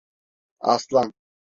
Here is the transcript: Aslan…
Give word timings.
Aslan… 0.59 1.13